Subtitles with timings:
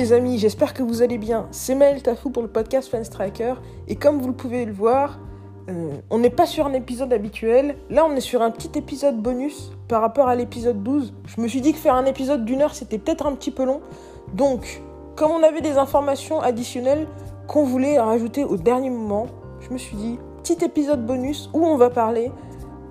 [0.00, 1.46] Les amis, j'espère que vous allez bien.
[1.50, 3.56] C'est Maël Tafou pour le podcast Fan Striker.
[3.86, 5.18] Et comme vous le pouvez le voir,
[5.68, 7.76] euh, on n'est pas sur un épisode habituel.
[7.90, 11.12] Là, on est sur un petit épisode bonus par rapport à l'épisode 12.
[11.26, 13.62] Je me suis dit que faire un épisode d'une heure, c'était peut-être un petit peu
[13.66, 13.82] long.
[14.32, 14.80] Donc,
[15.16, 17.06] comme on avait des informations additionnelles
[17.46, 19.26] qu'on voulait rajouter au dernier moment,
[19.60, 22.32] je me suis dit, petit épisode bonus où on va parler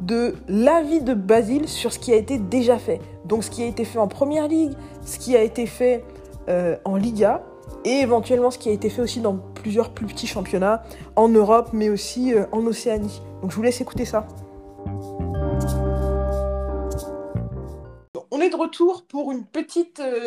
[0.02, 3.02] de l'avis de Basile sur ce qui a été déjà fait.
[3.26, 4.74] Donc, ce qui a été fait en première ligue,
[5.04, 6.04] ce qui a été fait
[6.50, 7.44] euh, en Liga
[7.86, 10.82] et éventuellement ce qui a été fait aussi dans plusieurs plus petits championnats
[11.16, 13.22] en Europe mais aussi euh, en Océanie.
[13.42, 14.28] Donc je vous laisse écouter ça.
[18.32, 19.36] On est de retour pour euh,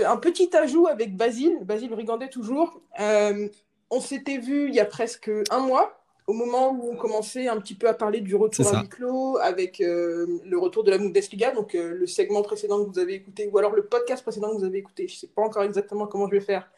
[0.07, 2.81] un petit ajout avec Basile, Basile Brigandet toujours.
[2.99, 7.59] on s'était vu il y a presque un mois au moment où on commençait un
[7.61, 10.99] petit peu à parler du retour à huis clos avec euh, le retour de la
[10.99, 14.51] Bundesliga, donc euh, le segment précédent que vous avez écouté, ou alors le podcast précédent
[14.51, 16.71] que vous avez écouté, je ne sais pas encore exactement comment je vais faire,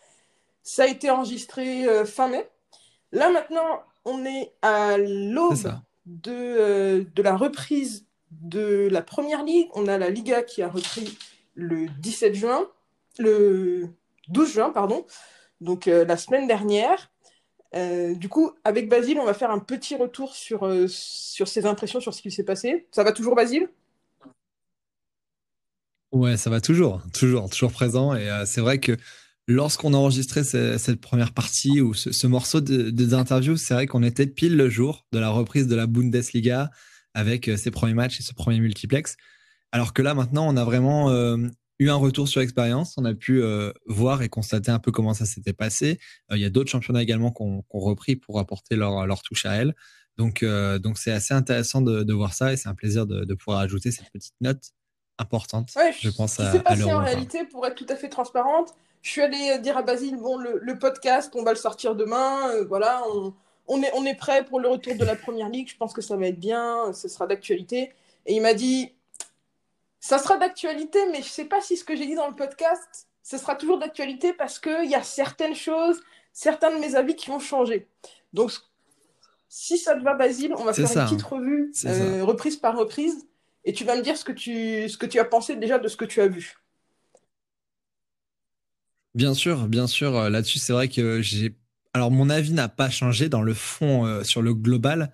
[0.63, 2.49] ça a été enregistré euh, fin mai.
[3.13, 5.73] Là maintenant, on est à l'aube
[6.07, 9.69] de, de la reprise de la Première Ligue.
[9.75, 11.17] On a la Liga qui a repris
[11.55, 12.67] le 17 juin,
[13.19, 13.89] le
[14.29, 15.07] 12 juin, pardon,
[15.61, 17.14] donc la semaine dernière.
[17.75, 21.67] Euh, du coup, avec Basile, on va faire un petit retour sur, euh, sur ses
[21.67, 22.87] impressions, sur ce qui s'est passé.
[22.93, 23.69] Ça va toujours, Basile?
[26.13, 28.15] Ouais, ça va toujours, toujours, toujours présent.
[28.15, 28.97] Et euh, c'est vrai que
[29.49, 34.27] lorsqu'on a enregistré cette première partie ou ce, morceau de, interviews, c'est vrai qu'on était
[34.27, 36.71] pile le jour de la reprise de la Bundesliga
[37.15, 39.17] avec ses premiers matchs et ce premier multiplex.
[39.73, 41.11] Alors que là, maintenant, on a vraiment
[41.79, 42.97] eu un retour sur expérience.
[42.97, 45.99] On a pu euh, voir et constater un peu comment ça s'était passé.
[46.31, 49.47] Euh, il y a d'autres championnats également qu'on ont repris pour apporter leur, leur touche
[49.47, 49.75] à elle.
[50.17, 53.25] Donc, euh, donc c'est assez intéressant de, de, voir ça et c'est un plaisir de,
[53.25, 54.63] de, pouvoir ajouter cette petite note
[55.19, 55.71] importante.
[56.01, 59.59] je pense à, passé en réalité, pour être tout à fait transparente, je suis allée
[59.61, 62.63] dire à Basile bon, le, le podcast, on va le sortir demain.
[62.69, 63.35] voilà, on,
[63.67, 65.69] on, est, on est prêt pour le retour de la première ligue.
[65.69, 67.93] Je pense que ça va être bien, ce sera d'actualité.
[68.27, 68.93] Et il m'a dit
[70.05, 72.35] ça sera d'actualité, mais je ne sais pas si ce que j'ai dit dans le
[72.35, 76.03] podcast, ce sera toujours d'actualité parce qu'il y a certaines choses,
[76.35, 77.89] certains de mes avis qui vont changer.
[78.35, 78.53] Donc,
[79.49, 83.27] si ça te va, Basile, on va faire une petite revue, euh, reprise par reprise,
[83.65, 85.89] et tu vas me dire ce que tu, ce que tu as pensé déjà de
[85.89, 86.55] ce que tu as vu.
[89.15, 90.15] Bien sûr, bien sûr.
[90.19, 91.57] Euh, là-dessus, c'est vrai que j'ai.
[91.95, 95.11] Alors, mon avis n'a pas changé dans le fond euh, sur le global,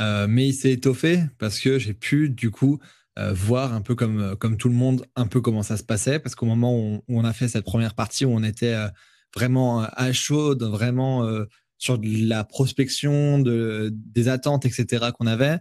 [0.00, 2.80] mais il s'est étoffé parce que j'ai pu, du coup,
[3.18, 5.82] euh, voir un peu comme, euh, comme tout le monde, un peu comment ça se
[5.82, 8.88] passait, parce qu'au moment où on, a fait cette première partie, où on était euh,
[9.36, 11.28] vraiment à chaud, vraiment
[11.76, 15.10] sur de la prospection, de, des attentes, etc.
[15.18, 15.58] qu'on avait,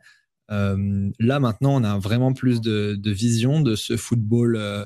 [0.50, 4.85] là maintenant, on a vraiment plus de, de vision de ce football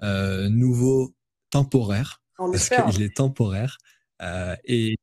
[0.00, 1.14] nouveau
[1.50, 3.76] temporaire, parce qu'il est temporaire.
[4.64, 4.96] et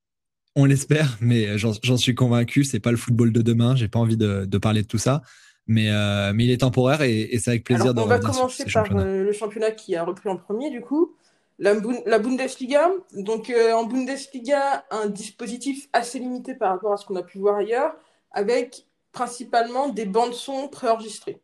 [0.56, 3.76] on l'espère, mais j'en suis convaincu, c'est pas le football de demain.
[3.76, 5.22] J'ai pas envie de, de, parler de tout ça.
[5.70, 8.88] Mais, euh, mais il est temporaire et, c'est avec plaisir de On va commencer par
[8.92, 11.16] euh, le championnat qui a repris en premier, du coup.
[11.60, 11.76] La,
[12.08, 12.90] la Bundesliga.
[13.14, 17.38] Donc, euh, en Bundesliga, un dispositif assez limité par rapport à ce qu'on a pu
[17.38, 17.94] voir ailleurs,
[18.32, 21.40] avec principalement des bandes son préenregistrées.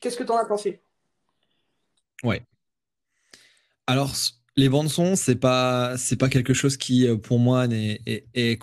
[0.00, 0.80] Qu'est-ce que tu en as pensé?
[2.24, 2.42] Ouais.
[3.86, 4.12] Alors,
[4.56, 8.58] les bandes son, c'est pas c'est pas quelque chose qui pour moi est, est, est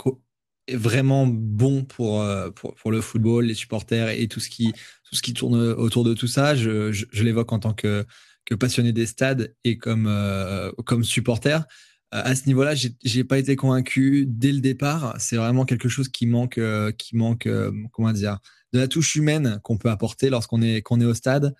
[0.72, 5.16] vraiment bon pour, euh, pour, pour, le football, les supporters et tout ce qui, tout
[5.16, 6.56] ce qui tourne autour de tout ça.
[6.56, 8.06] Je, je, l'évoque en tant que,
[8.46, 11.65] que passionné des stades et comme, euh, comme supporter.
[12.13, 15.15] Euh, à ce niveau-là, j'ai pas été convaincu dès le départ.
[15.19, 16.60] C'est vraiment quelque chose qui manque,
[16.98, 17.50] qui manque,
[17.92, 18.39] comment dire,
[18.71, 21.54] de la touche humaine qu'on peut apporter lorsqu'on est, qu'on est au stade.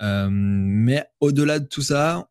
[0.00, 2.28] mais au-delà de tout ça,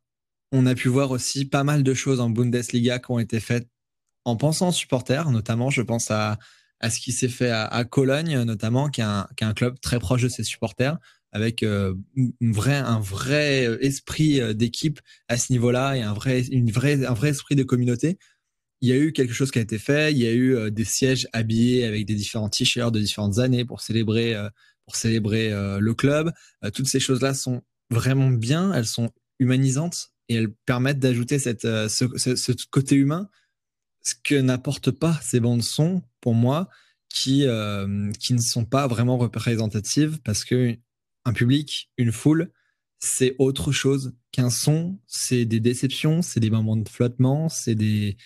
[0.52, 3.68] on a pu voir aussi pas mal de choses en Bundesliga qui ont été faites
[4.30, 6.38] en pensant aux supporters, notamment, je pense à,
[6.81, 10.44] ce qui s'est fait à, Cologne, notamment, qui est, un, club très proche de ses
[10.44, 10.98] supporters,
[11.31, 11.94] avec euh,
[12.66, 18.18] un vrai esprit euh, d'équipe à ce niveau-là et un vrai, esprit de communauté.
[18.81, 20.12] Il y a eu quelque chose qui a été fait.
[20.12, 23.66] Il y a eu euh, des sièges habillés avec des différents t-shirts de différentes années
[23.66, 26.31] pour célébrer, le club.
[26.74, 27.62] toutes ces choses-là sont
[27.92, 28.74] vraiment bien.
[28.74, 33.30] Elles sont humanisantes et elles permettent d'ajouter ce, côté humain
[34.04, 36.69] ce que n'apportent pas ces bandes son, pour moi,
[37.10, 40.78] qui, euh, qui ne sont pas vraiment représentatives parce que
[41.25, 42.51] un public, une foule,
[43.00, 45.00] c'est autre chose qu'un son.
[45.07, 48.18] C'est des déceptions, c'est des moments de flottement, c'est des,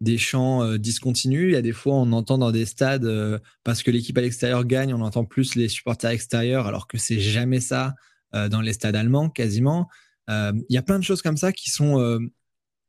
[0.00, 1.48] des chants euh, discontinus.
[1.48, 4.20] Il y a des fois, on entend dans des stades, euh, parce que l'équipe à
[4.20, 7.94] l'extérieur gagne, on entend plus les supporters extérieurs, alors que c'est jamais ça
[8.32, 9.88] dans les stades allemands, quasiment.
[10.28, 12.20] Il y a plein de choses comme ça qui sont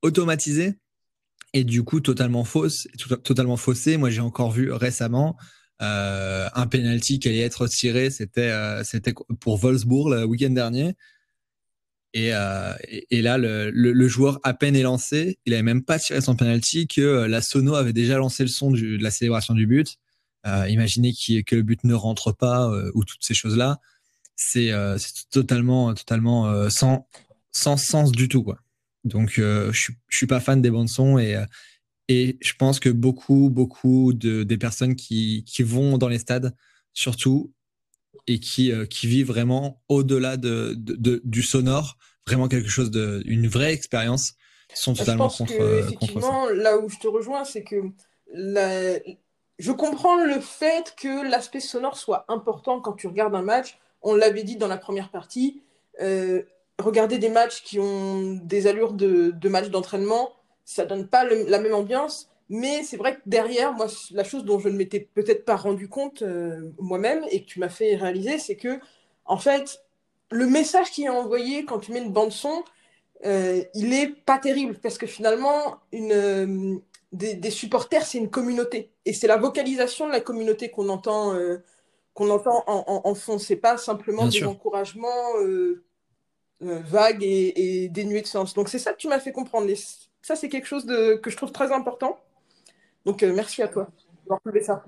[0.04, 0.76] automatisées
[1.54, 2.88] et du coup totalement fausse,
[3.24, 3.98] totalement faussée.
[3.98, 5.38] Moi, j'ai encore vu récemment
[5.82, 10.94] euh, un penalty qui allait être tiré, c'était euh, c'était pour Wolfsburg le week-end dernier.
[12.14, 12.74] Et, euh,
[13.12, 17.26] là, le, joueur à peine est lancé, il avait même pas tiré son penalty que
[17.26, 19.98] la sono avait déjà lancé le son de la célébration du but.
[20.46, 23.80] imaginez que le but ne rentre pas ou toutes ces choses-là,
[24.36, 24.72] c'est
[25.32, 27.08] totalement totalement sans
[27.54, 28.60] sans sens du tout quoi.
[29.04, 31.46] Donc, euh, je, je suis pas fan des bandes son et, euh,
[32.08, 36.56] et je pense que beaucoup, beaucoup de, des personnes qui, qui vont dans les stades,
[36.94, 37.54] surtout,
[38.28, 43.24] et qui, euh, qui vivent vraiment au-delà de, de, du sonore, vraiment quelque chose de,
[43.26, 44.34] une vraie expérience,
[44.74, 47.76] sont totalement je pense contre, que, effectivement, Là où je te rejoins, c'est que
[48.34, 49.00] la...
[49.60, 53.78] je comprends le fait que l'aspect sonore soit important quand tu regardes un match.
[54.02, 55.62] On l'avait dit dans la première partie.
[56.02, 56.44] Euh,
[56.82, 60.32] regarder des matchs qui ont des allures de, de matchs d'entraînement,
[60.66, 62.30] ça donne pas la même ambiance.
[62.50, 65.88] Mais c'est vrai que derrière, moi, la chose dont je ne m'étais peut-être pas rendu
[65.88, 68.80] compte euh, moi-même et que tu m'as fait réaliser, c'est que,
[69.24, 69.82] en fait,
[70.32, 72.64] le message qui est envoyé quand tu mets une bande son,
[73.26, 76.76] euh, il est pas terrible parce que finalement, une, euh,
[77.14, 81.34] des, supporters, c'est une communauté et c'est la vocalisation de la communauté qu'on entend,
[82.14, 83.38] qu'on entend en, en, fond.
[83.38, 85.84] C'est pas simplement des encouragements euh,
[86.62, 88.54] vague et, dénué de sens.
[88.54, 89.68] Donc c'est ça que tu m'as fait comprendre.
[90.22, 92.20] ça, c'est quelque chose de, que je trouve très important.
[93.06, 93.90] Donc euh, merci à toi
[94.30, 94.84] d'avoir ça.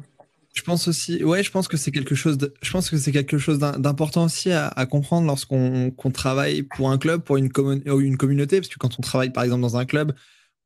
[0.54, 3.40] Je pense aussi, ouais, je pense que c'est quelque chose je pense que c'est quelque
[3.40, 8.78] chose d'important aussi à, comprendre lorsqu'on travaille pour un club, pour une, communauté, parce que
[8.78, 10.14] quand on travaille par exemple dans un club,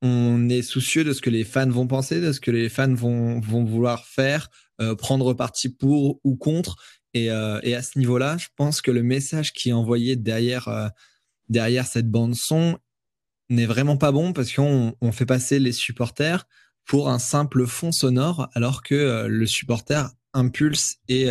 [0.02, 2.94] on est soucieux de ce que les fans vont penser, de ce que les fans
[2.94, 4.50] vont, vont vouloir faire,
[4.82, 6.76] euh, prendre parti pour ou contre.
[7.16, 10.88] Euh, et, à ce niveau-là, je pense que le message qui est envoyé derrière, euh,
[11.50, 12.78] derrière cette bande son
[13.50, 16.46] n'est vraiment pas bon parce qu'on on fait passer les supporters
[16.86, 21.30] pour un simple fond sonore alors que euh, le supporter impulse et,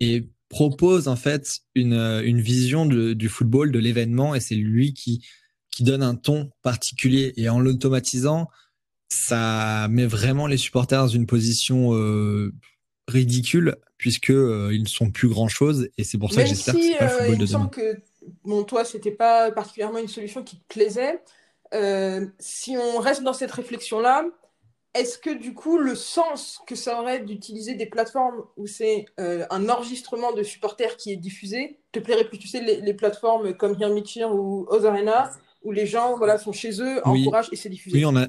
[0.00, 5.24] et propose en fait une, une vision du football, de l'événement et c'est lui qui,
[5.70, 7.32] qui donne un ton particulier.
[7.38, 8.48] Et en l'automatisant,
[9.08, 11.92] ça met vraiment les supporters dans une position
[13.08, 16.74] ridicule puisque euh, ils ne sont plus grand chose et c'est pour ça que j'espère
[16.74, 17.68] que c'est pas le euh, football de demain.
[17.68, 18.00] que
[18.44, 21.20] bon toi c'était pas particulièrement une solution qui te plaisait.
[21.74, 24.24] Euh, si on reste dans cette réflexion là,
[24.94, 29.68] est-ce que du coup le sens que ça aurait d'utiliser des plateformes où c'est un
[29.68, 34.30] enregistrement de supporters qui est diffusé te plairait plus Tu sais les, plateformes comme Here
[34.32, 35.30] ou Oz Arena
[35.62, 37.96] où les gens voilà sont chez eux, encouragent et c'est diffusé?
[37.96, 38.28] Oui, on a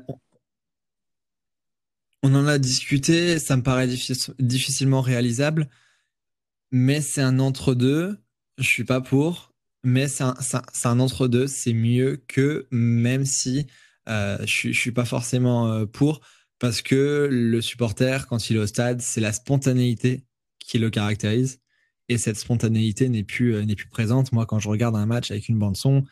[2.23, 3.87] on en a discuté, ça me paraît
[4.39, 5.69] difficilement réalisable,
[6.71, 8.17] mais c'est un entre-deux.
[8.57, 9.53] Je suis pas pour,
[9.83, 11.47] mais c'est un, entre-deux.
[11.47, 13.67] C'est mieux que même si
[14.09, 16.21] euh, je, je suis pas forcément euh, pour,
[16.59, 20.23] parce que le supporter, quand il est au stade, c'est la spontanéité
[20.59, 21.61] qui le caractérise.
[22.09, 24.31] Et cette spontanéité n'est plus, euh, n'est plus présente.
[24.31, 26.03] Moi, quand je regarde un match avec une bande son,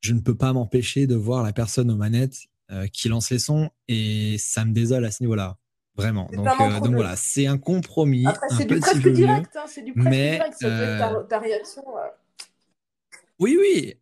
[0.00, 2.49] je ne peux pas m'empêcher de voir la personne aux manettes
[2.92, 5.56] qui lance les sons et ça me désole à ce niveau-là.
[5.96, 6.30] Vraiment.
[6.32, 8.24] Donc, euh, donc voilà, c'est un compromis.
[8.56, 10.98] c'est du presque direct, hein, c'est du presque mais, direct, euh...
[10.98, 11.82] ta, ta, réaction.
[11.82, 12.08] Euh.
[13.38, 13.94] Oui, oui.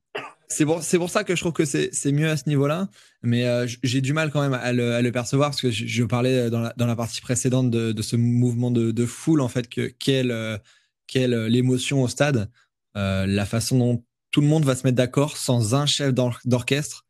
[0.48, 2.88] C'est pour, pour ça que je trouve que c'est mieux à ce niveau-là,
[3.22, 5.86] mais euh, j'ai du mal quand même à le, à le, percevoir parce que je,
[5.86, 9.42] je parlais dans la, dans la, partie précédente de, de ce mouvement de, de, foule,
[9.42, 10.60] en fait, que quelle,
[11.06, 12.50] quelle l'émotion au stade,
[12.94, 17.07] la façon dont tout le monde va se mettre d'accord sans un chef d'orchestre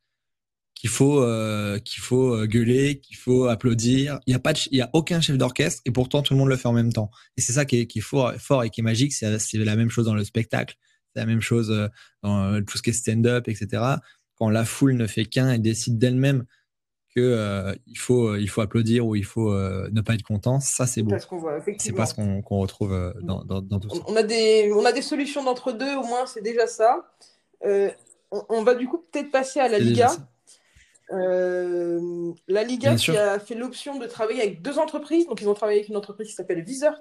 [0.78, 4.20] qu'il faut euh, qu'il faut euh, gueuler, qu'il faut applaudir.
[4.26, 6.48] Il y a pas il y a aucun chef d'orchestre et pourtant tout le monde
[6.48, 7.10] le fait en même temps.
[7.36, 9.12] Et c'est ça qui est, qui est fort, fort et qui est magique.
[9.12, 10.76] C'est c'est la même chose dans le spectacle.
[11.12, 11.88] C'est la même chose euh,
[12.22, 13.82] dans tout ce qui est stand-up, etc.
[14.36, 16.44] Quand la foule ne fait qu'un et décide d'elle-même
[17.16, 21.02] que il faut il faut applaudir ou il faut ne pas être content, ça c'est
[21.02, 21.16] beau.
[21.78, 24.00] C'est pas ce qu'on qu'on retrouve dans, dans, dans, tout ça.
[24.06, 27.04] On a des on a des solutions d'entre deux au moins c'est déjà ça.
[27.64, 27.90] On,
[28.50, 30.12] on, va du coup peut-être passer à la Liga.
[31.12, 35.26] Euh, la Liga qui a fait l'option de travailler avec deux entreprises.
[35.26, 37.00] Donc, ils ont travaillé avec une entreprise qui s'appelle Visert,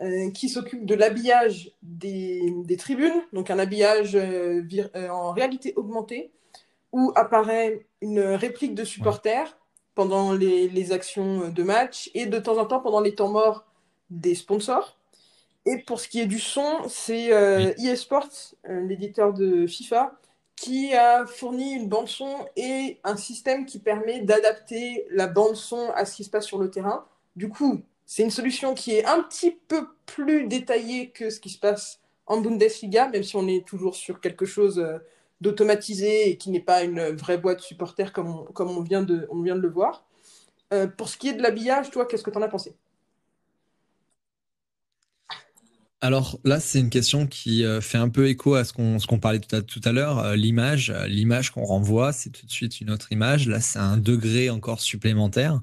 [0.00, 4.62] euh, qui s'occupe de l'habillage des, des, tribunes, donc un habillage euh,
[5.10, 6.32] en réalité augmentée,
[6.92, 9.56] où apparaît une réplique de supporters
[9.94, 13.66] pendant les, actions de match et de temps en temps pendant les temps morts
[14.10, 14.96] des sponsors.
[15.66, 17.30] Et pour ce qui est du son, c'est
[17.78, 18.28] eSports,
[18.68, 20.12] euh, l'éditeur de FIFA,
[20.60, 25.90] qui a fourni une bande son et un système qui permet d'adapter la bande son
[25.94, 27.04] à ce qui se passe sur le terrain.
[27.36, 31.50] Du coup, c'est une solution qui est un petit peu plus détaillée que ce qui
[31.50, 34.98] se passe en Bundesliga, même si on est toujours sur quelque chose euh,
[35.40, 39.28] d'automatisé et qui n'est pas une vraie boîte supporter comme on, comme on, vient, de,
[39.30, 40.04] on vient de le voir.
[40.74, 42.74] Euh, pour ce qui est de l'habillage, toi, qu'est-ce que tu en as pensé?
[46.00, 49.18] Alors là, c'est une question qui euh, fait un peu écho à ce qu'on qu'on
[49.18, 50.36] parlait tout à, tout à l'heure.
[50.36, 53.48] l'image, l'image qu'on renvoie, c'est tout de suite une autre image.
[53.48, 55.60] Là, c'est un degré encore supplémentaire.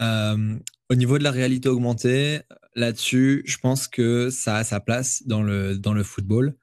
[0.00, 2.40] au niveau de la réalité augmentée,
[2.76, 6.56] là-dessus, je pense que ça a sa place dans le, dans le football.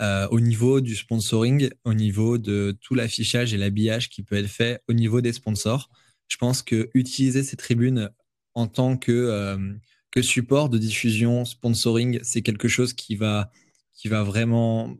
[0.00, 4.48] Euh, au niveau du sponsoring, au niveau de tout l'affichage et l'habillage qui peut être
[4.48, 5.90] fait au niveau des sponsors,
[6.28, 8.10] je pense que utiliser ces tribunes
[8.54, 9.74] en tant que, euh,
[10.22, 13.50] support de diffusion sponsoring, c'est quelque chose qui va,
[13.92, 14.96] qui va vraiment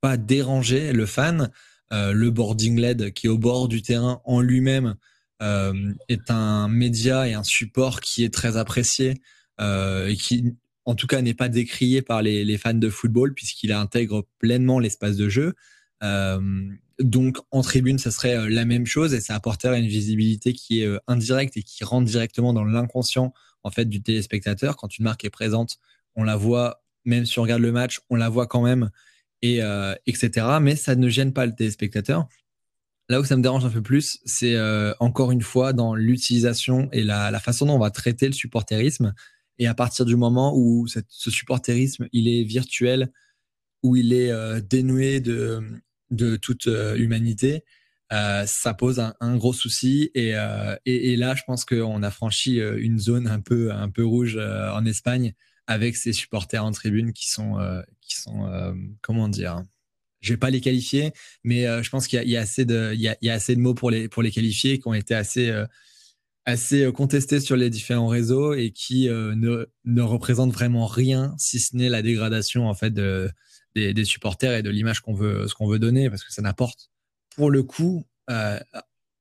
[0.00, 1.50] pas déranger le fan.
[1.92, 4.94] Euh, le boarding LED qui est au bord du terrain en lui-même
[6.10, 9.14] est un média et un support qui est très apprécié.
[9.60, 10.54] Euh, et qui
[10.86, 14.78] en tout cas n'est pas décrié par les, les fans de football puisqu'il intègre pleinement
[14.78, 15.54] l'espace de jeu.
[16.02, 16.40] Euh,
[16.98, 20.80] donc en tribune, ça serait euh, la même chose et ça apporterait une visibilité qui
[20.80, 24.76] est indirecte et qui rentre directement dans l'inconscient en fait du téléspectateur.
[24.76, 25.78] Quand une marque est présente,
[26.16, 28.90] on la voit, même si on regarde le match, on la voit quand même
[29.42, 30.46] et euh, etc.
[30.60, 32.28] Mais ça ne gêne pas le téléspectateur.
[33.08, 36.88] Là où ça me dérange un peu plus, c'est euh, encore une fois dans l'utilisation
[36.92, 39.14] et la, façon dont on va traiter le supporterisme.
[39.58, 43.10] Et à partir du moment où ce supporterisme, il est virtuel,
[43.82, 47.64] où il est euh, dénoué de, toute humanité,
[48.12, 50.10] euh, ça pose un, gros souci.
[50.14, 50.34] Et,
[50.84, 53.72] et, là, je pense qu'on a franchi une zone un peu,
[54.04, 55.34] rouge en Espagne
[55.66, 57.58] avec ces supporters en tribune qui sont,
[58.00, 59.64] qui sont comment dire
[60.20, 61.12] je vais pas les qualifier,
[61.44, 65.14] mais je pense qu'il y, a assez de, mots pour les qualifier qui ont été
[65.14, 65.52] assez
[66.46, 71.34] assez euh, contesté sur les différents réseaux et qui euh, ne, ne représente vraiment rien
[71.38, 73.30] si ce n'est la dégradation en fait de,
[73.74, 76.42] des, des supporters et de l'image qu'on veut ce qu'on veut donner parce que ça
[76.42, 76.89] n'apporte
[77.36, 78.58] pour le coup euh,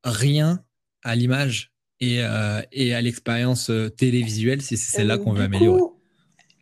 [0.03, 0.63] rien
[1.03, 5.81] à l'image et, euh, et à l'expérience euh, télévisuelle si c'est celle-là qu'on veut améliorer.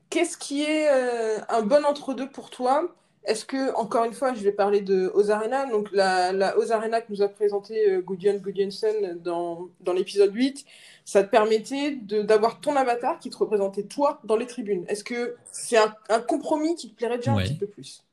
[0.09, 0.87] Qu'est-ce qui est
[1.49, 2.95] un bon entre-deux pour toi?
[3.27, 7.11] Est-ce que, encore une fois, je vais parler de Ozarena, donc la, la Ozarena que
[7.11, 10.65] nous a présenté euh, Gudjon Gudjonsen dans, dans l'épisode 8,
[11.03, 14.85] ça te permettait d'avoir ton avatar qui te représentait toi dans les tribunes.
[14.87, 18.06] Est-ce que c'est un, un, compromis qui te plairait déjà un petit peu plus?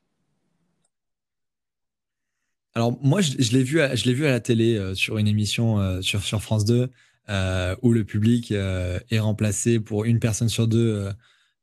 [2.75, 5.29] Alors moi, je, l'ai vu, à, je l'ai vu à la télé euh, sur une
[5.29, 6.91] émission euh, sur, France 2
[7.29, 11.09] euh, où le public est remplacé pour une personne sur deux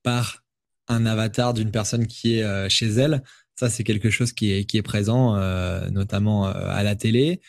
[0.02, 0.42] par
[0.88, 3.23] un avatar d'une personne qui est chez elle.
[3.54, 5.37] Ça, c'est quelque chose qui est, présent,
[5.90, 7.40] notamment à la télé.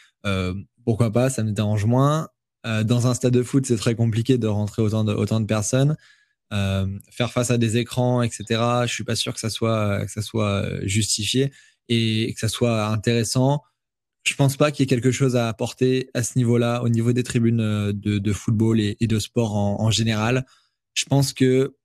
[0.86, 2.27] Pourquoi pas, ça me dérange moins.
[2.63, 5.98] dans un stade de foot, c'est très compliqué de rentrer autant de, personnes.
[6.51, 8.46] faire face à des écrans, etc.
[8.86, 11.51] Je suis pas sûr que ça soit justifié
[11.90, 13.62] et que ça soit intéressant.
[14.24, 17.12] Je pense pas qu'il y ait quelque chose à apporter à ce niveau-là, au niveau
[17.12, 20.46] des tribunes de, de football et, de sport en, général.
[20.94, 21.75] Je pense que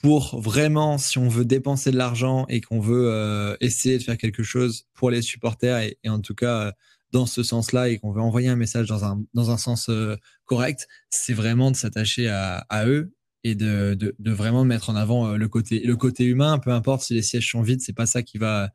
[0.00, 4.16] pour vraiment, si on veut dépenser de l'argent et qu'on veut euh, essayer de faire
[4.16, 6.72] quelque chose pour les supporters et, en tout cas euh,
[7.12, 10.16] dans ce sens-là et qu'on veut envoyer un message dans un, dans un sens euh,
[10.46, 14.96] correct, c'est vraiment de s'attacher à, à, eux et de, de, de, vraiment mettre en
[14.96, 18.06] avant le côté, le côté humain, peu importe si les sièges sont vides, c'est pas
[18.06, 18.70] ça qui va,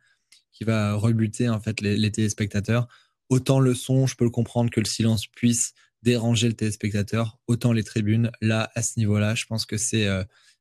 [0.60, 2.88] qui va rebuter en fait les, téléspectateurs.
[3.30, 5.74] Autant le son, je peux le comprendre que le silence puisse
[6.04, 10.08] déranger le téléspectateur, autant les tribunes, là, à ce niveau-là, je pense que c'est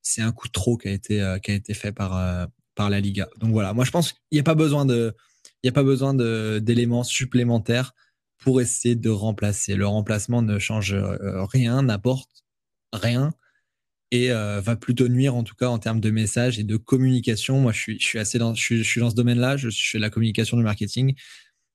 [0.03, 2.91] c'est un coup trop qui a été, euh, qui a été fait par, euh, par
[2.91, 3.29] la Liga.
[3.39, 5.15] Donc voilà, moi je pense qu'il n'y a pas besoin de,
[5.63, 7.95] il n'y a pas besoin d'éléments supplémentaires
[8.39, 9.75] pour essayer de remplacer.
[9.75, 12.45] Le remplacement ne change euh, rien, n'apporte
[12.93, 13.33] rien
[14.11, 17.61] et va plutôt nuire en tout cas en termes de message et de communication.
[17.61, 19.57] Moi, je suis, je suis assez dans, je suis, je suis dans ce domaine-là.
[19.57, 21.15] Je, je fais la communication du marketing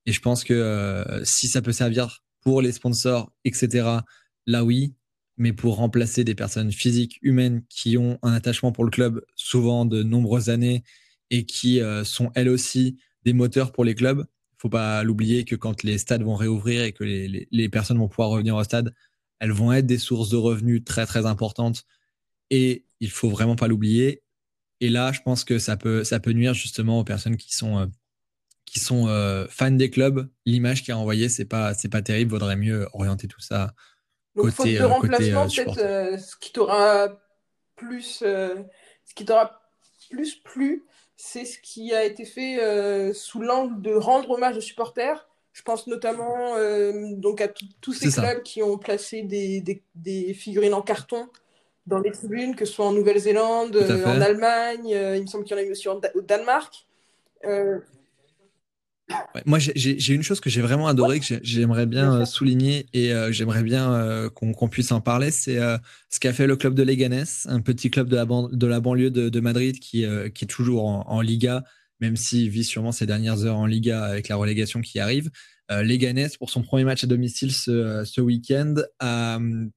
[0.06, 4.00] et je pense que si ça peut servir pour les sponsors, etc.
[4.46, 4.96] Là oui,
[5.38, 9.86] mais pour remplacer des personnes physiques, humaines, qui ont un attachement pour le club souvent
[9.86, 10.84] de nombreuses années
[11.30, 14.25] et qui euh, sont elles aussi des moteurs pour les clubs.
[14.58, 18.08] Faut pas l'oublier que quand les stades vont réouvrir et que les, les, personnes vont
[18.08, 18.94] pouvoir revenir au stade,
[19.40, 21.84] elles vont être des sources de revenus très très importantes
[22.53, 24.22] et il faut vraiment pas l'oublier.
[24.79, 27.79] Et là, je pense que ça peut ça peut nuire justement aux personnes qui sont
[27.79, 27.86] euh,
[28.65, 30.29] qui sont euh, fans des clubs.
[30.45, 32.29] L'image qui est envoyée, c'est pas c'est pas terrible.
[32.29, 33.74] Vaudrait mieux orienter tout ça
[34.36, 37.19] Donc, faute de remplacement, peut-être ce qui t'aura
[37.75, 39.60] plus, ce qui t'aura
[40.12, 40.86] plus plu,
[41.17, 45.88] c'est ce qui a été fait sous l'angle de rendre hommage aux supporters je pense
[45.88, 50.81] notamment euh, donc à tous ces clubs qui ont placé des, des, des, figurines en
[50.81, 51.29] carton
[51.86, 55.44] dans les tribunes, que ce soit en Nouvelle-Zélande, euh, en Allemagne, euh, il me semble
[55.44, 56.86] qu'il y en a eu aussi au Danemark.
[59.46, 64.30] moi, j'ai une chose que j'ai vraiment adoré, que j'aimerais bien souligner et j'aimerais bien
[64.34, 65.60] qu'on puisse en parler, c'est
[66.10, 69.12] ce qu'a fait le club de Leganés, un petit club de la, de la banlieue
[69.12, 71.63] de, de Madrid qui, qui est toujours en, en Liga,
[72.00, 75.30] même s'il vit sûrement ses dernières heures en Liga avec la relégation qui arrive.
[75.72, 79.72] Euh, Leganés, pour son premier match à domicile ce, euh, ce week-end, a hum,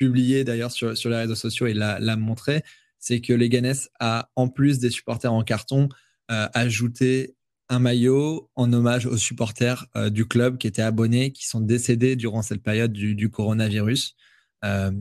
[0.00, 2.64] publié d'ailleurs sur, les réseaux sociaux et l'a montré,
[2.98, 5.88] c'est que Leganés a, en plus des supporters en carton,
[6.30, 7.36] euh, ajouté
[7.68, 12.42] un maillot en hommage aux supporters du club qui étaient abonnés, qui sont décédés durant
[12.42, 14.16] cette période du, coronavirus,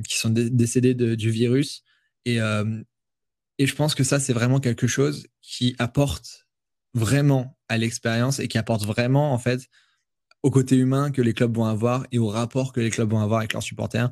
[0.08, 1.84] qui sont décédés du virus.
[2.26, 2.38] Et,
[3.58, 6.48] et je pense que ça, c'est vraiment quelque chose qui apporte
[6.94, 9.68] vraiment à l'expérience et qui apporte vraiment, en fait,
[10.44, 13.20] au côté humain que les clubs vont avoir et au rapport que les clubs vont
[13.20, 14.12] avoir avec leurs supporters.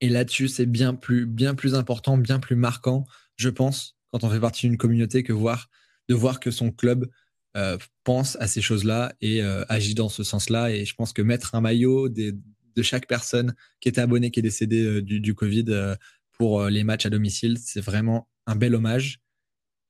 [0.00, 3.04] Et là-dessus, c'est bien plus, bien plus important, bien plus marquant,
[3.36, 5.68] je pense, quand on fait partie d'une communauté, que voir,
[6.08, 7.10] de voir que son club
[7.56, 10.70] euh, pense à ces choses-là et euh, agit dans ce sens-là.
[10.70, 12.34] Et je pense que mettre un maillot de
[12.82, 15.96] chaque personne qui était abonnée, qui est décédée euh, du, du, Covid
[16.32, 19.20] pour les matchs à domicile, c'est vraiment un bel hommage.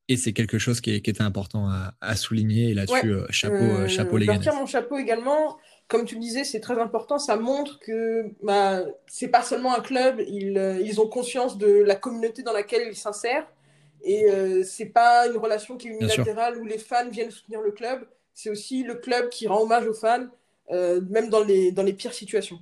[0.08, 2.70] Et c'est quelque chose qui, était important à, souligner.
[2.70, 4.40] Et là-dessus, chapeau, chapeau les gars.
[4.58, 5.56] mon chapeau également.
[5.90, 7.18] Comme tu disais, c'est très important.
[7.18, 10.22] Ça montre que bah, c'est pas seulement un club.
[10.28, 13.46] Ils, euh, ils, ont conscience de la communauté dans laquelle ils s'insèrent.
[14.02, 17.72] Et ce c'est pas une relation qui est unilatérale où les fans viennent soutenir le
[17.72, 18.08] club.
[18.32, 20.26] C'est aussi le club qui rend hommage aux fans,
[20.70, 22.60] même dans les, dans les pires situations.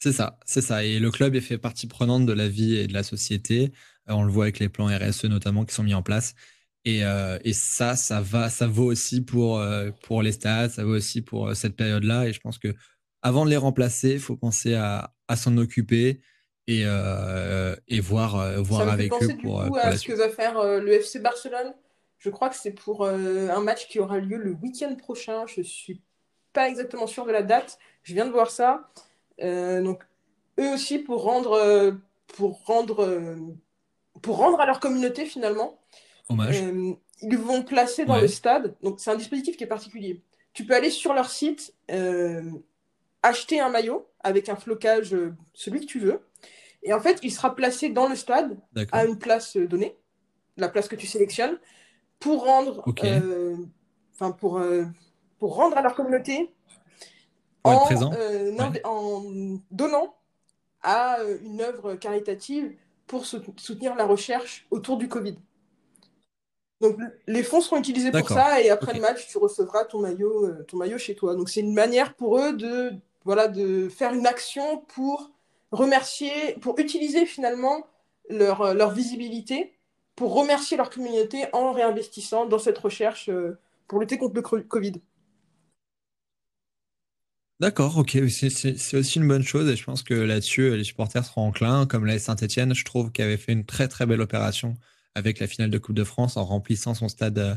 [0.00, 0.84] C'est ça, c'est ça.
[0.84, 3.72] Et le club est fait partie prenante de la vie et de la société.
[4.08, 6.34] Euh, on le voit avec les plans RSE notamment qui sont mis en place.
[6.88, 10.84] Et, euh, et ça, ça va, ça vaut aussi pour euh, pour les stades, ça
[10.84, 12.26] vaut aussi pour cette période-là.
[12.26, 12.74] Et je pense que
[13.20, 16.22] avant de les remplacer, il faut penser à, à s'en occuper
[16.66, 16.84] et,
[17.88, 21.74] et voir voir avec eux pour, coup, à ce que va faire le FC Barcelone.
[22.16, 25.44] Je crois que c'est pour un match qui aura lieu le week-end prochain.
[25.46, 26.00] Je suis
[26.54, 27.78] pas exactement sûr de la date.
[28.02, 28.88] Je viens de voir ça.
[29.42, 30.02] donc
[30.58, 31.98] eux aussi pour rendre
[32.28, 33.36] pour rendre
[34.22, 35.78] pour rendre à leur communauté finalement.
[36.30, 38.74] Euh, ils vont placer dans le stade.
[38.82, 40.22] Donc c'est un dispositif qui est particulier.
[40.52, 42.42] Tu peux aller sur leur site, euh,
[43.22, 46.20] acheter un maillot avec un flocage, euh, celui que tu veux.
[46.82, 48.56] Et en fait, il sera placé dans le stade
[48.92, 49.96] à une place donnée,
[50.56, 51.58] la place que tu sélectionnes,
[52.20, 52.84] pour rendre,
[54.14, 54.60] enfin pour,
[55.38, 56.54] pour rendre à leur communauté
[57.64, 57.88] en,
[58.84, 59.22] en,
[59.72, 60.14] donnant
[60.82, 62.72] à une œuvre caritative
[63.08, 65.36] pour soutenir la recherche autour du Covid.
[66.80, 70.46] Donc les fonds seront utilisés pour ça et après le match, tu recevras ton maillot,
[70.46, 71.34] euh, ton maillot chez toi.
[71.34, 72.92] Donc c'est une manière pour eux de,
[73.24, 75.30] voilà, de faire une action pour
[75.72, 77.84] remercier, pour utiliser finalement
[78.30, 79.72] leur, euh, leur visibilité,
[80.14, 84.94] pour remercier leur communauté en réinvestissant dans cette recherche euh, pour lutter contre le Covid.
[87.58, 91.48] D'accord, ok, c'est aussi une bonne chose et je pense que là-dessus, les supporters seront
[91.48, 94.76] enclins, comme la Saint-Etienne, je trouve, qui avait fait une très très belle opération
[95.18, 97.56] avec la finale de Coupe de France en remplissant son stade euh,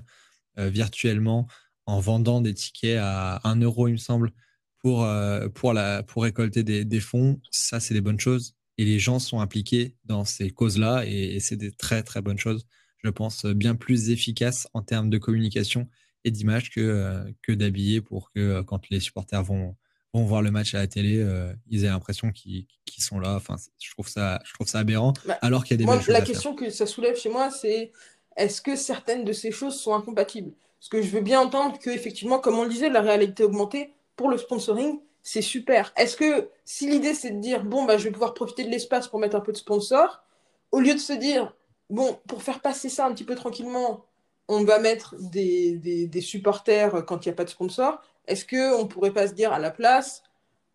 [0.58, 1.48] euh, virtuellement,
[1.86, 4.32] en vendant des tickets à 1 euro, il me semble,
[4.80, 7.40] pour, euh, pour, la, pour récolter des, des fonds.
[7.52, 11.56] Ça, c'est des bonnes choses et les gens sont impliqués dans ces causes-là et, c'est
[11.56, 12.66] des très très bonnes choses,
[13.04, 15.88] je pense, bien plus efficaces en termes de communication
[16.24, 19.76] et d'image que, que d'habiller pour que quand les supporters vont
[20.14, 23.36] vont voir le match à la télé, euh, ils aient l'impression qu'ils sont là.
[23.36, 25.14] Enfin, je trouve ça, je trouve ça aberrant.
[25.26, 27.92] Bah, alors qu'il y a des moi, La question que ça soulève chez moi, c'est
[28.36, 30.52] est-ce que certaines de ces choses sont incompatibles?
[30.80, 33.94] Parce que je veux bien entendre que effectivement, comme on le disait, la réalité augmentée
[34.16, 35.94] pour le sponsoring, c'est super.
[35.96, 39.08] Est-ce que si l'idée c'est de dire bon bah je vais pouvoir profiter de l'espace
[39.08, 40.24] pour mettre un peu de sponsor,
[40.72, 41.56] au lieu de se dire
[41.90, 44.06] bon pour faire passer ça un petit peu tranquillement,
[44.48, 48.46] on va mettre des, des, des supporters quand il n'y a pas de sponsor, est-ce
[48.46, 50.24] qu'on ne pourrait pas se dire à la place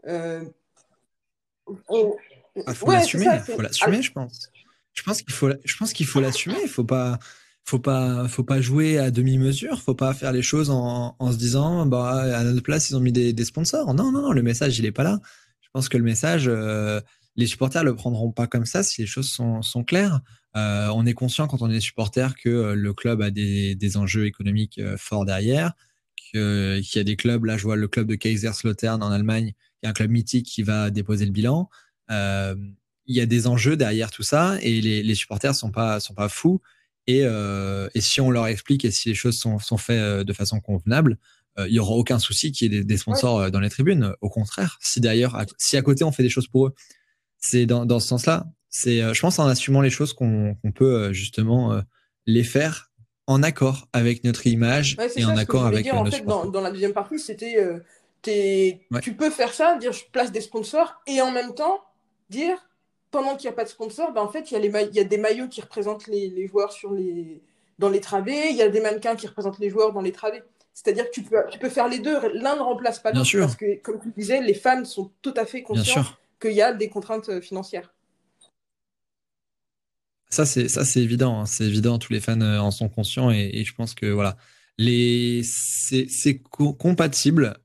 [0.07, 0.45] euh,
[1.69, 4.51] Il faut l'assumer, il faut l'assumer, je pense.
[4.93, 6.57] Je pense qu'il faut, je pense qu'il faut l'assumer.
[6.63, 7.19] Il faut pas,
[7.65, 9.81] faut pas, faut pas jouer à demi-mesure.
[9.81, 13.01] Faut pas faire les choses en, en, se disant, bah, à notre place, ils ont
[13.01, 13.93] mis des, des, sponsors.
[13.95, 15.21] Non, non, non, le message, il est pas là.
[15.61, 17.01] Je pense que le message, euh,
[17.37, 20.21] les supporters le prendront pas comme ça si les choses sont, sont claires.
[20.57, 24.25] Euh, on est conscient quand on est supporter que le club a des, des enjeux
[24.25, 25.73] économiques forts derrière,
[26.31, 27.45] qu'il y a des clubs.
[27.45, 30.63] Là, je vois le club de Kaiserslautern en Allemagne, qui est un club mythique qui
[30.63, 31.69] va déposer le bilan.
[32.11, 32.55] Euh,
[33.07, 36.29] il y a des enjeux derrière tout ça et les, supporters sont pas sont pas
[36.29, 36.61] fous.
[37.07, 40.33] Et, euh, et, si on leur explique et si les choses sont, sont faites de
[40.33, 41.19] façon convenable,
[41.59, 44.13] il y aura aucun souci qu'il y ait des, sponsors dans les tribunes.
[44.21, 46.75] Au contraire, si d'ailleurs, si à côté on fait des choses pour eux,
[47.39, 48.47] c'est dans, dans ce sens-là.
[48.69, 51.81] C'est, je pense, en assumant les choses qu'on peut justement
[52.27, 52.91] les faire
[53.27, 56.71] en accord avec notre image et en accord avec dire, en fait, dans, dans, la
[56.71, 57.81] deuxième partie, c'était euh,
[59.03, 61.81] tu peux faire ça, dire je place des sponsors et en même temps
[62.31, 62.57] dire
[63.11, 65.05] pendant qu'il n'y a pas de sponsor, ben, en fait, il y, a y a
[65.05, 67.41] des maillots qui représentent les, les, joueurs sur les,
[67.79, 70.43] dans les travées, il y a des mannequins qui représentent les joueurs dans les travées.
[70.75, 73.57] C'est-à-dire que tu peux, tu peux faire les deux, l'un ne remplace pas l'autre parce
[73.57, 76.05] que, comme tu disais, les fans sont tout à fait conscients
[76.41, 77.95] qu'il y a des contraintes euh, financières.
[80.37, 81.41] Ça, c'est ça, c'est évident.
[81.41, 81.47] Hein.
[81.47, 81.99] C'est évident.
[81.99, 84.37] Tous les fans euh, en sont conscients et, je pense que voilà,
[84.77, 87.57] les c'est compatible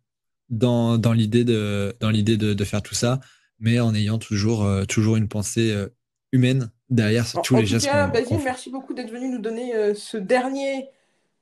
[0.49, 3.19] dans, dans l'idée de dans l'idée de, faire tout ça,
[3.60, 5.89] mais en ayant toujours euh, toujours une pensée euh,
[6.31, 7.88] humaine derrière tous les gestes.
[7.88, 10.88] Tout cas, Basile, merci beaucoup d'être venu nous donner ce dernier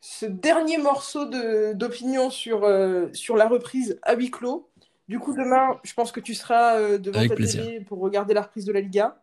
[0.01, 1.29] ce dernier morceau
[1.75, 2.67] d'opinion sur
[3.13, 4.67] sur la reprise à huis clos.
[5.07, 8.65] Du coup, demain, je pense que tu seras devant ta télé pour regarder la reprise
[8.65, 9.21] de la Liga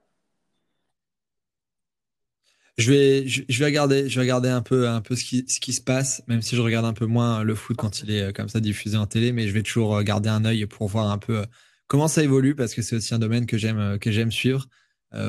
[2.79, 5.61] je vais, je, vais regarder, je vais regarder un peu, un peu ce qui, ce
[5.61, 8.23] qui se passe, même si je regarde un peu moins le foot quand il est
[8.23, 10.89] euh, comme ça diffusé en télé, mais je vais toujours euh, garder un œil pour
[10.89, 11.45] voir un peu euh,
[11.87, 14.67] comment ça évolue parce que c'est aussi un domaine que j'aime, que j'aime suivre.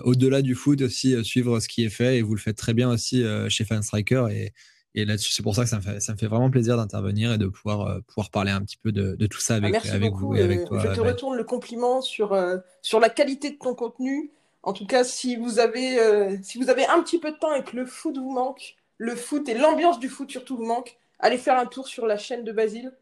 [0.04, 2.90] Au-delà du foot aussi, suivre ce qui est fait et vous le faites très bien
[2.90, 4.52] aussi chez Fan Striker et,
[4.96, 7.32] et là-dessus, c'est pour ça que ça me fait, ça me fait vraiment plaisir d'intervenir
[7.32, 10.12] et de pouvoir, pouvoir parler un petit peu de, de tout ça avec, Merci avec
[10.12, 10.34] beaucoup.
[10.34, 10.80] vous et avec toi.
[10.80, 12.38] Je te retourne le compliment sur,
[12.82, 14.34] sur la qualité de ton contenu
[14.64, 17.54] en tout cas, si vous, avez, euh, si vous avez un petit peu de temps
[17.54, 20.98] et que le foot vous manque, le foot et l'ambiance du foot surtout vous manque,
[21.20, 22.94] allez faire un tour sur la chaîne de Basile,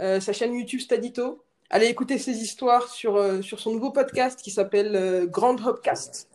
[0.00, 1.42] euh, sa chaîne YouTube Stadito.
[1.70, 6.28] Allez écouter ses histoires sur, euh, sur son nouveau podcast qui s'appelle Grand Hopcast,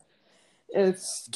[0.74, 0.80] qui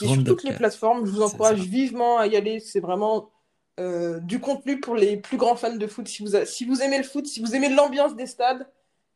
[0.05, 1.05] est sur toutes les plateformes.
[1.05, 2.59] Je vous encourage vivement à y aller.
[2.59, 3.29] C'est vraiment
[3.77, 6.07] du contenu pour les plus grands fans de foot.
[6.07, 8.67] Si vous, si vous aimez le foot, si vous aimez l'ambiance des stades,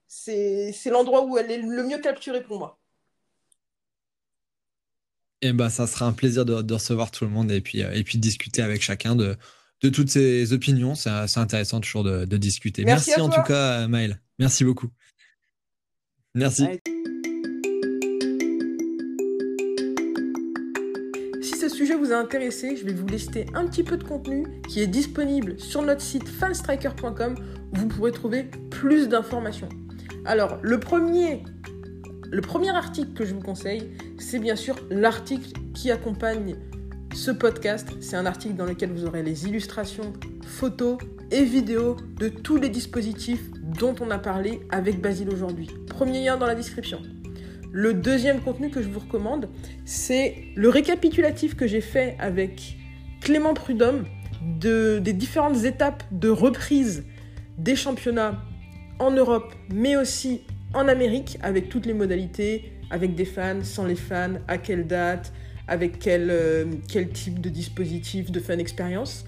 [0.08, 2.78] c'est l'endroit où elle est le mieux capturée pour moi.
[5.41, 8.04] Et bah, ça sera un plaisir de, recevoir tout le monde et puis, euh, et
[8.04, 9.36] puis de discuter avec chacun de,
[9.82, 10.95] de toutes ces opinions.
[10.95, 12.84] C'est intéressant toujours de, discuter.
[12.86, 14.19] Merci, en tout cas, Maël.
[14.39, 14.88] Merci beaucoup.
[16.34, 16.67] Merci.
[21.41, 24.45] Si ce sujet vous a intéressé, je vais vous lister un petit peu de contenu
[24.67, 27.36] qui est disponible sur notre site fanstriker.com
[27.73, 29.69] où vous pourrez trouver plus d'informations.
[30.26, 31.43] Alors, le premier
[32.30, 36.56] le premier article que je vous conseille, c'est bien sûr l'article qui accompagne
[37.13, 37.89] ce podcast.
[38.01, 40.13] C'est un article dans lequel vous aurez les illustrations,
[40.45, 40.97] photos
[41.32, 45.69] et vidéos de tous les dispositifs dont on a parlé avec Basile aujourd'hui.
[45.88, 47.01] Premier lien dans la description.
[47.71, 49.49] Le deuxième contenu que je vous recommande,
[49.86, 52.77] c'est le récapitulatif que j'ai fait avec
[53.21, 54.06] Clément Prudhomme
[54.41, 57.03] de, des différentes étapes de reprise
[57.58, 58.41] des championnats
[58.99, 60.41] en Europe, mais aussi
[60.73, 65.34] en Amérique avec toutes les modalités, avec des fans, sans les fans, à quelle date,
[65.67, 69.26] avec quel, euh, quel type de dispositif de fan expérience.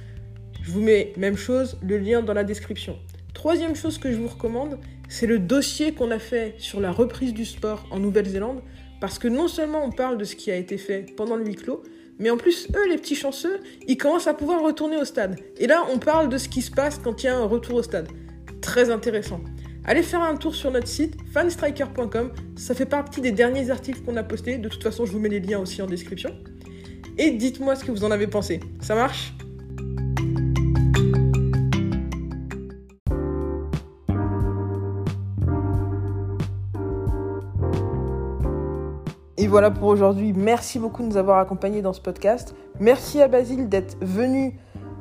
[0.62, 2.98] Je vous mets même chose, le lien dans la description.
[3.34, 7.34] Troisième chose que je vous recommande, c'est le dossier qu'on a fait sur la reprise
[7.34, 8.62] du sport en Nouvelle-Zélande,
[9.00, 11.56] parce que non seulement on parle de ce qui a été fait pendant le huis
[11.56, 11.84] clos,
[12.20, 15.40] mais en plus, eux, les petits chanceux, ils commencent à pouvoir retourner au stade.
[15.58, 17.76] Et là, on parle de ce qui se passe quand il y a un retour
[17.76, 18.10] au stade.
[18.62, 19.40] Très intéressant.
[19.90, 24.18] Allez faire un tour sur notre site fanstriker.com, ça fait partie des derniers articles qu'on
[24.18, 26.30] a postés, de toute façon je vous mets les liens aussi en description.
[27.18, 28.60] Et dites-moi ce que vous en avez pensé.
[28.82, 29.34] Ça marche?
[39.38, 40.34] Et voilà pour aujourd'hui.
[40.34, 42.54] Merci beaucoup de nous avoir accompagnés dans ce podcast.
[42.80, 44.54] Merci à Basile d'être venu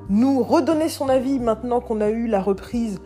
[0.09, 2.99] nous redonner son avis maintenant qu'on a eu la reprise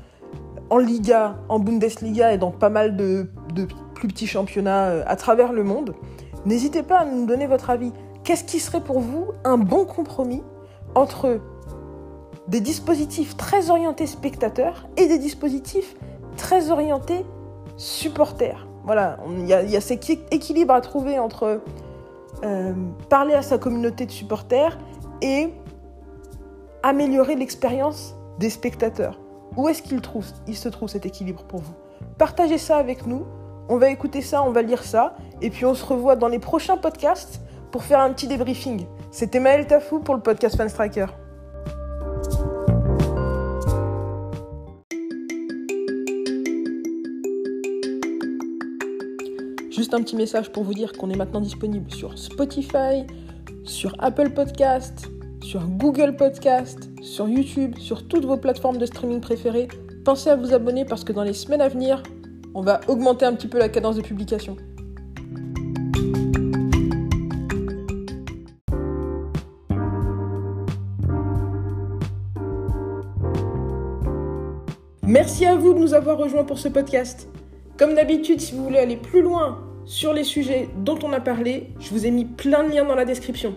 [0.73, 3.27] en Liga, en Bundesliga et dans pas mal de,
[3.95, 5.95] plus petits championnats euh, à travers le monde.
[6.47, 7.93] N'hésitez pas à nous donner votre avis.
[8.25, 10.43] Qu'est-ce qui serait pour vous un bon compromis
[10.95, 11.41] entre
[12.49, 15.95] des dispositifs très orientés spectateurs et des dispositifs
[16.39, 17.27] très orientés
[17.77, 18.67] supporters?
[18.85, 21.61] Voilà, il y, a cet équilibre à trouver entre
[22.45, 22.73] euh,
[23.11, 24.79] parler à sa communauté de supporters
[25.21, 25.51] et
[26.83, 29.22] améliorer l'expérience des spectateurs.
[29.57, 31.75] Où est-ce qu'il trouve, il se trouve cet équilibre pour vous?
[32.17, 33.27] Partagez ça avec nous.
[33.69, 35.15] On va écouter ça, on va lire ça.
[35.41, 38.87] Et puis on se revoit dans les prochains podcasts pour faire un petit débriefing.
[39.11, 41.07] C'était Maël Tafou pour le podcast Fan Striker.
[49.71, 53.07] Juste un petit message pour vous dire qu'on est maintenant disponible sur Spotify,
[53.65, 55.11] sur Apple Podcast,
[55.43, 59.69] sur Google Podcast, sur YouTube, sur toutes vos plateformes de streaming préférées.
[60.05, 62.03] Pensez à vous abonner parce que dans les semaines à venir,
[62.55, 64.57] on va augmenter un petit peu la cadence de publication.
[75.03, 77.29] Merci à vous de nous avoir rejoints pour ce podcast.
[77.77, 81.71] Comme d'habitude, si vous voulez aller plus loin sur les sujets dont on a parlé,
[81.81, 83.57] je vous ai mis plein de liens dans la description.